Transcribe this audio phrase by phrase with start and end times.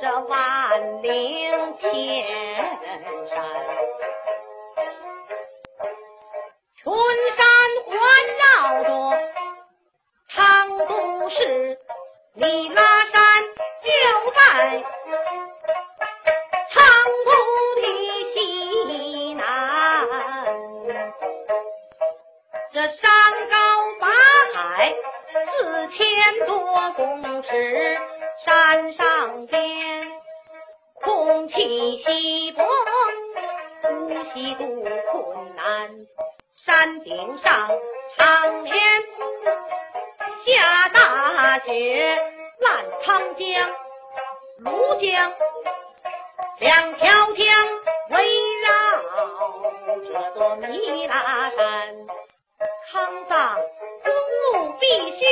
[0.00, 1.90] 这万岭千
[3.28, 3.34] 山。
[6.76, 6.92] 群
[7.36, 7.46] 山
[7.86, 7.92] 环
[8.40, 8.42] 绕
[8.84, 8.90] 着
[10.28, 10.36] 长
[10.88, 11.78] 都市，
[12.34, 13.44] 里拉山
[13.82, 13.88] 就
[14.32, 14.40] 在
[16.70, 16.78] 长
[17.24, 17.30] 途
[17.80, 17.84] 的
[18.34, 19.42] 西南。
[22.72, 23.02] 这山
[23.50, 23.54] 高
[24.00, 24.06] 八
[24.54, 24.94] 海，
[25.52, 26.00] 四千
[26.46, 26.50] 多
[26.96, 27.48] 公尺，
[28.44, 30.12] 山上边
[30.94, 32.64] 空气稀薄，
[33.82, 34.66] 呼吸都
[35.12, 35.90] 困难。
[36.56, 37.70] 山顶上
[38.16, 38.74] 常年
[40.44, 42.16] 下大雪，
[42.58, 43.70] 澜沧江、
[44.64, 45.32] 庐江
[46.58, 47.46] 两条江
[48.10, 48.16] 围
[48.60, 48.68] 绕
[50.04, 52.06] 这座弥拉山。
[52.90, 53.60] 康藏
[54.04, 54.12] 公
[54.62, 55.24] 路必须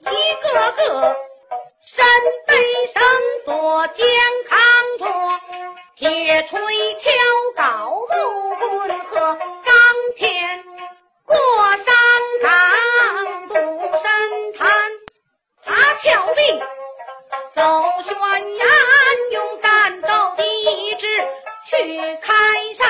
[0.00, 1.16] 一个个
[1.84, 1.96] 身
[2.46, 2.52] 背
[2.92, 3.02] 绳
[3.44, 3.96] 索，肩
[4.48, 4.58] 扛
[4.98, 5.02] 着
[5.96, 7.06] 铁锤敲
[7.56, 8.66] 镐木棍
[9.06, 9.40] 和钢
[10.16, 10.26] 钎，
[11.26, 11.34] 过
[11.84, 11.86] 山
[12.42, 12.46] 岗、
[13.48, 13.54] 渡
[13.98, 14.06] 深
[14.56, 14.58] 潭、
[15.64, 16.04] 爬峭
[16.34, 16.40] 壁、
[17.54, 17.60] 走
[18.02, 18.08] 悬
[18.56, 18.64] 崖，
[19.32, 21.06] 用战斗的意志
[21.68, 22.34] 去开
[22.74, 22.86] 山，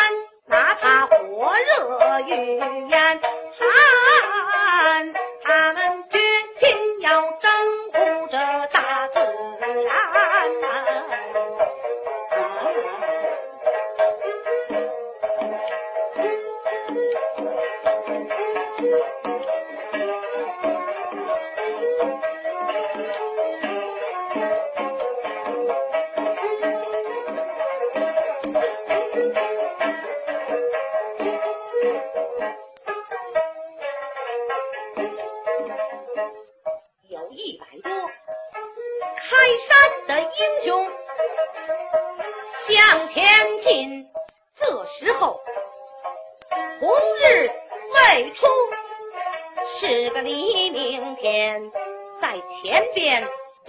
[0.46, 2.58] 哪怕火热与
[2.90, 3.20] 严
[3.58, 3.69] 寒，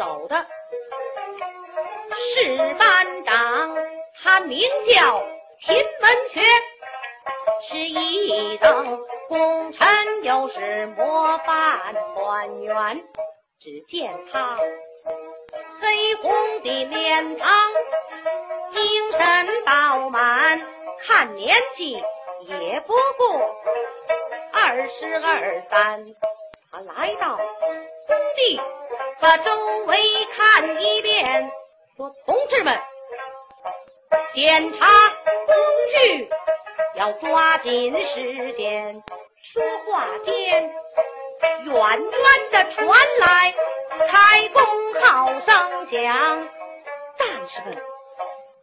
[0.09, 0.43] 走的
[2.33, 3.75] 是班长，
[4.23, 5.23] 他名叫
[5.61, 6.43] 秦文全，
[7.69, 9.87] 是一等功臣，
[10.23, 13.03] 又是模范团员。
[13.59, 14.57] 只见他
[15.79, 16.33] 黑红
[16.63, 17.47] 的脸庞，
[18.73, 20.59] 精神饱满，
[21.05, 21.91] 看年纪
[22.45, 23.55] 也不过
[24.53, 26.03] 二十二三。
[26.71, 28.59] 他来到工地，
[29.19, 29.51] 把周
[29.85, 29.97] 围
[30.35, 31.51] 看一遍，
[31.97, 32.79] 说：“同志们，
[34.33, 34.87] 检查
[35.45, 35.55] 工
[35.91, 36.29] 具
[36.95, 39.03] 要抓紧时间。”
[39.53, 40.73] 说话间。
[41.65, 43.55] 远远的传来
[44.07, 46.47] 开弓号声响，
[47.17, 47.77] 战士们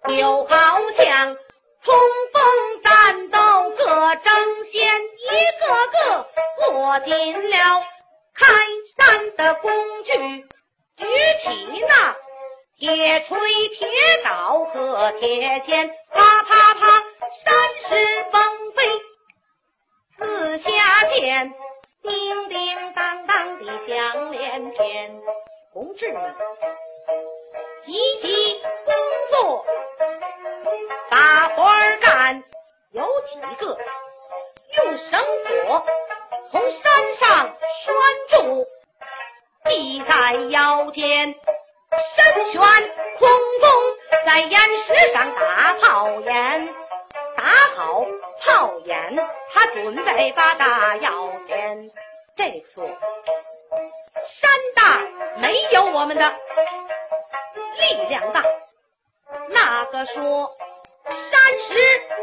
[0.08, 1.36] 就好像
[1.82, 1.94] 冲
[2.32, 5.28] 锋战斗各争先，一
[5.60, 7.56] 个个握紧了
[8.34, 8.46] 开
[8.98, 9.70] 山的工
[10.04, 10.12] 具，
[10.96, 11.04] 举
[11.42, 12.16] 起那
[12.78, 13.88] 铁锤、铁
[14.24, 17.04] 镐和铁锨，啪啪啪，
[17.44, 17.54] 山
[17.88, 18.78] 石纷飞，
[20.18, 20.68] 四下
[21.08, 21.54] 间。
[22.02, 25.20] 叮叮当当的响连天，
[25.72, 26.34] 同志们
[27.84, 27.92] 积
[28.22, 28.94] 极工
[29.30, 29.66] 作，
[31.10, 32.44] 把活儿干。
[32.92, 33.76] 有几个
[34.76, 35.86] 用绳索
[36.50, 37.94] 从山上拴
[38.30, 38.66] 住，
[39.68, 41.34] 系在腰间，
[42.14, 42.60] 身悬
[43.18, 43.28] 空
[43.60, 43.68] 中，
[44.24, 46.68] 在岩石上打炮眼，
[47.36, 48.04] 打好
[48.44, 49.16] 炮眼，
[49.52, 51.90] 他准备把大药填。
[52.36, 52.86] 这次
[54.26, 55.00] 山大
[55.40, 56.34] 没有我们的
[57.78, 58.42] 力量大，
[59.48, 60.56] 那个说
[61.08, 61.74] 山石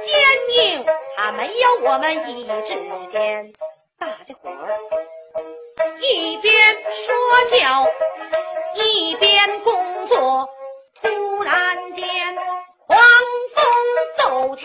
[0.05, 0.85] 坚硬，
[1.17, 3.53] 他没有我们意志坚。
[3.99, 5.02] 大家伙儿
[6.13, 7.88] 一边说教，
[8.75, 10.48] 一边工作，
[11.01, 12.06] 突然间
[12.86, 13.01] 狂
[13.56, 13.65] 风
[14.19, 14.63] 骤起，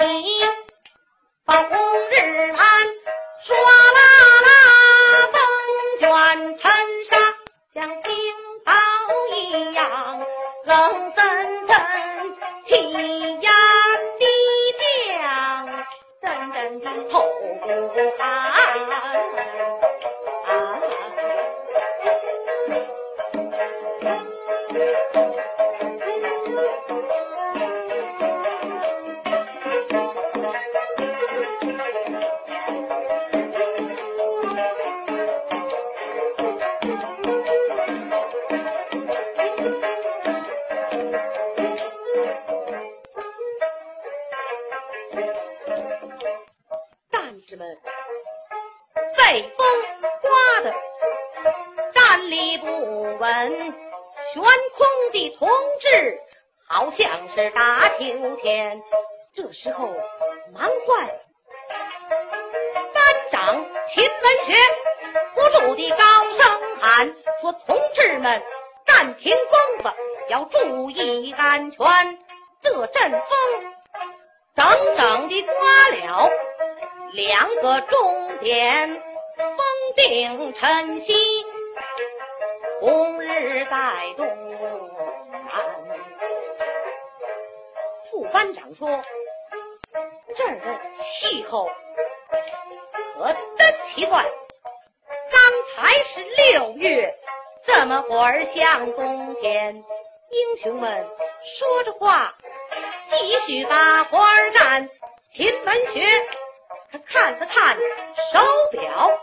[56.69, 58.83] 好像是大秋千。
[59.35, 59.87] 这时候
[60.53, 61.21] 忙坏，
[62.93, 64.13] 班长秦文
[64.45, 64.53] 学
[65.35, 68.43] 不住地高声喊说：“同志们，
[68.87, 69.97] 暂停功夫，
[70.29, 71.87] 要注意安全。
[72.63, 73.21] 这阵风
[74.57, 76.31] 整整地刮了。”
[77.13, 78.89] 两个钟点，
[79.37, 79.57] 风
[79.97, 81.15] 定晨曦，
[82.81, 84.27] 红日在东
[88.39, 88.89] 班长说
[90.37, 91.69] ：“这儿的气候
[93.17, 95.41] 可真奇怪，刚
[95.75, 96.21] 才是
[96.53, 97.17] 六月，
[97.67, 99.83] 怎么会儿像冬天？”
[100.31, 101.05] 英雄们
[101.59, 102.37] 说着话，
[103.11, 104.89] 继续把活儿干。
[105.35, 106.07] 秦文学。
[106.93, 108.41] 他看了看手
[108.71, 109.21] 表，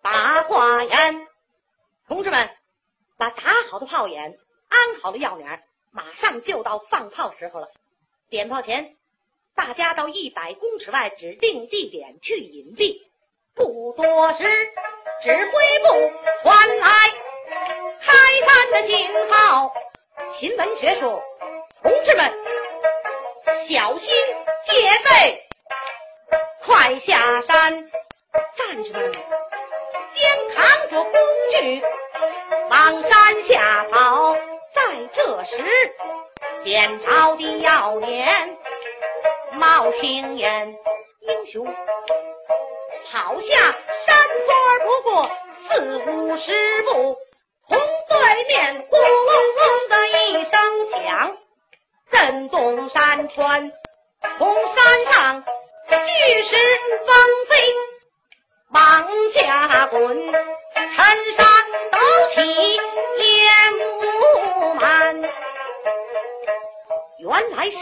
[0.00, 1.28] 把话言
[2.08, 2.48] ：“同志们，
[3.18, 4.38] 把打好的炮眼，
[4.70, 7.68] 安好了药捻，马上就到放炮时候了。
[8.28, 8.96] 点炮前，
[9.54, 13.00] 大家到一百公尺外指定地点去隐蔽。
[13.54, 14.44] 不多时，
[15.22, 16.12] 指挥部
[16.42, 16.88] 传来
[18.00, 19.72] 开山的信号。
[20.32, 21.22] 秦文学说
[21.82, 22.32] ：‘同志们，
[23.68, 24.12] 小心
[24.64, 24.72] 戒
[25.04, 25.42] 备。’”
[26.66, 27.90] 快下山！
[28.56, 29.12] 战士们
[30.12, 31.12] 肩扛着工
[31.52, 31.82] 具
[32.70, 34.34] 往山下跑。
[34.74, 35.94] 在这时，
[36.66, 38.58] 点着的要脸
[39.52, 40.74] 冒青烟，
[41.20, 44.50] 英雄跑下山坡
[44.84, 45.30] 不过
[45.68, 47.16] 四五十步，
[47.68, 48.18] 从对
[48.48, 51.36] 面轰隆隆的一声响，
[52.10, 53.72] 震动山川，
[54.36, 55.44] 从山上。
[55.88, 56.56] 巨石
[57.06, 57.14] 纷
[57.48, 57.54] 飞，
[58.72, 61.44] 往下滚，尘沙
[61.92, 61.98] 抖
[62.34, 62.40] 起，
[63.22, 63.38] 烟
[64.00, 65.45] 雾满。
[67.28, 67.76] 原来是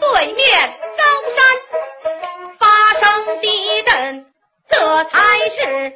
[0.00, 0.44] 对面
[0.98, 1.38] 高山
[2.58, 2.66] 发
[2.98, 4.26] 生地震，
[4.68, 5.92] 这才是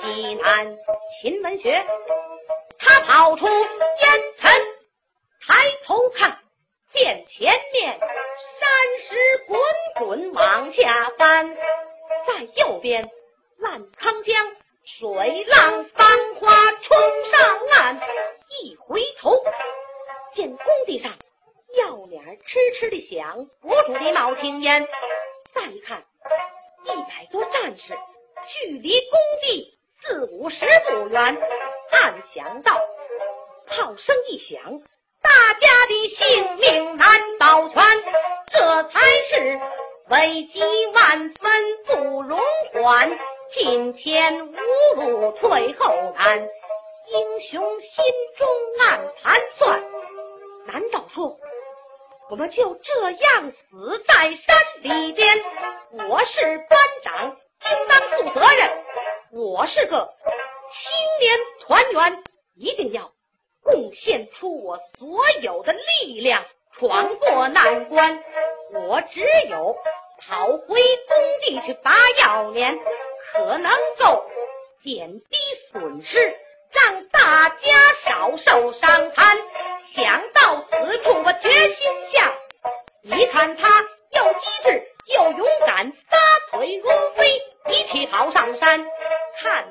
[0.00, 0.76] 西南。
[1.20, 1.84] 秦文学，
[2.78, 3.56] 他跑出烟
[4.38, 4.52] 尘，
[5.46, 6.38] 抬头看
[6.92, 8.68] 见前面山
[9.00, 9.60] 石滚
[9.98, 11.56] 滚往下翻，
[12.26, 13.08] 在右边
[13.58, 18.00] 烂康江水浪翻花冲上岸，
[18.60, 19.42] 一回头
[20.34, 21.12] 见工地上。
[21.76, 24.86] 药脸痴痴的响，不住的冒青烟。
[25.52, 26.04] 再一看，
[26.84, 27.94] 一百多战士
[28.46, 29.75] 距离工地
[30.08, 30.58] 四五十
[30.88, 31.20] 步远，
[31.90, 32.80] 暗想到：
[33.66, 34.80] 炮声一响，
[35.20, 37.08] 大家的性命难
[37.40, 37.82] 保全。
[38.52, 39.60] 这才是
[40.08, 40.60] 危急
[40.94, 42.40] 万分不容
[42.72, 43.10] 缓，
[43.52, 46.38] 进前无路退后难。
[47.08, 48.04] 英雄心
[48.38, 48.48] 中
[48.86, 49.82] 暗盘算，
[50.66, 51.36] 难道说
[52.30, 55.36] 我们就这样死在山里边？
[56.08, 58.46] 我是班长，应当负责。
[59.36, 60.14] 我是个
[60.70, 60.90] 青
[61.20, 62.24] 年团员，
[62.54, 63.12] 一定要
[63.62, 66.42] 贡献出我所有的力量，
[66.78, 68.24] 闯过难关。
[68.72, 69.76] 我只有
[70.22, 72.78] 跑回工地去拔药碾，
[73.34, 74.24] 可能够
[74.82, 75.36] 减低
[75.70, 76.18] 损失，
[76.72, 77.56] 让大家
[78.06, 79.36] 少受伤残。
[79.94, 82.34] 想到此处，我决心下。
[83.02, 83.68] 你看他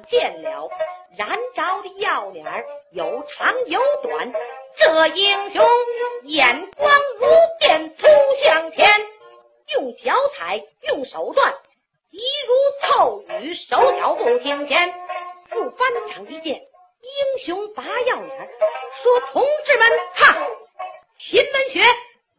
[0.07, 0.69] 见了
[1.17, 2.45] 燃着的药碾
[2.91, 4.33] 有长有短，
[4.77, 5.65] 这英雄
[6.23, 7.27] 眼光如
[7.59, 8.07] 电，扑
[8.43, 8.87] 向前，
[9.73, 11.53] 用脚踩，用手段，
[12.11, 14.93] 急如凑雨，手脚不停闲。
[15.49, 18.49] 副班长一见英雄拔药碾，
[19.03, 20.47] 说：“同志们，看，
[21.17, 21.79] 秦文学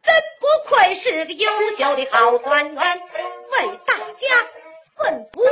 [0.03, 3.01] 真不愧是个优秀的好团员，
[3.51, 4.47] 为大家。”
[4.97, 5.43] 奋不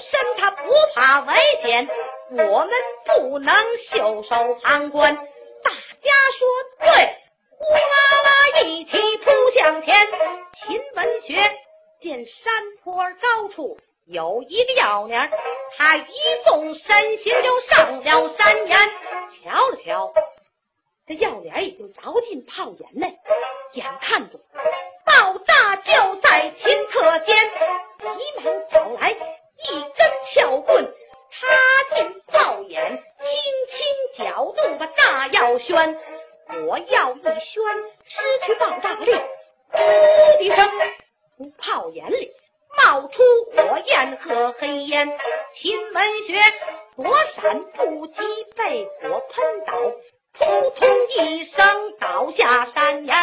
[0.00, 1.88] 身，他不怕危险，
[2.30, 2.70] 我们
[3.06, 5.14] 不能袖手旁观。
[5.16, 5.70] 大
[6.02, 6.48] 家说
[6.80, 7.16] 对，
[7.58, 9.94] 呼啦啦一起扑向前。
[10.54, 11.34] 秦文学
[12.00, 15.30] 见山坡高处有一个药碾，
[15.76, 16.04] 他一
[16.44, 18.78] 纵身形就上了山岩，
[19.42, 20.12] 瞧了瞧，
[21.06, 23.18] 这药帘已经着进炮眼内，
[23.72, 24.38] 眼看着
[25.04, 27.36] 爆炸就在顷刻间。
[27.98, 29.16] 急忙找来
[30.34, 30.94] 撬棍，
[31.30, 33.86] 插进炮眼，轻轻
[34.16, 35.98] 搅动把炸药旋。
[36.46, 37.62] 火药一宣，
[38.04, 39.12] 失去爆炸力，
[39.70, 40.70] 噗的一声，
[41.36, 42.32] 从炮眼里
[42.78, 43.22] 冒出
[43.54, 45.18] 火焰和黑烟。
[45.52, 46.34] 秦文学
[46.96, 48.20] 躲闪不及，
[48.56, 49.74] 被火喷倒，
[50.32, 53.14] 扑通一声倒下山岩。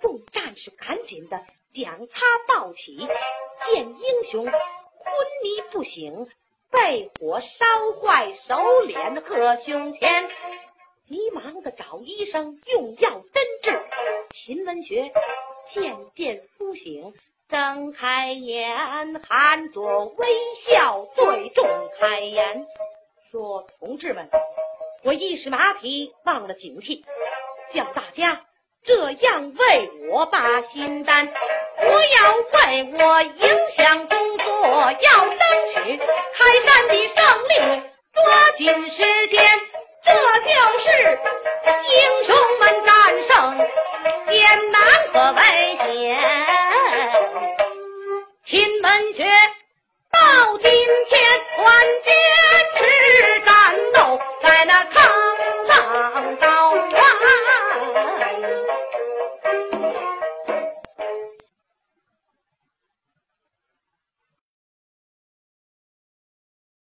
[0.00, 1.40] 众战士赶紧的
[1.72, 3.08] 将他抱起。
[3.66, 4.46] 见英雄
[5.04, 6.26] 昏迷不醒，
[6.70, 7.66] 被火烧
[8.00, 10.28] 坏手脸和胸前，
[11.08, 13.82] 急忙的找医生用药针治。
[14.30, 15.12] 秦文学
[15.68, 17.14] 渐渐苏醒，
[17.48, 20.26] 睁开眼，含着微
[20.64, 21.66] 笑，对众
[21.98, 22.66] 开言
[23.30, 24.30] 说：“同志们，
[25.04, 27.04] 我一时马匹，忘了警惕，
[27.72, 28.44] 叫大家
[28.82, 31.32] 这样为我把心担。”
[31.76, 34.33] 不要为我影响工
[34.74, 35.38] 我，要争
[35.72, 35.74] 取
[36.34, 37.16] 开山的胜
[37.48, 37.52] 利，
[38.12, 38.96] 抓紧时
[39.28, 39.40] 间，
[40.02, 40.48] 这就
[40.80, 40.86] 是